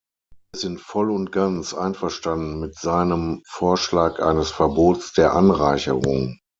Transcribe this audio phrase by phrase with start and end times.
[0.53, 6.39] Wir sind voll und ganz einverstanden mit seinem Vorschlag eines Verbots der Anreicherung.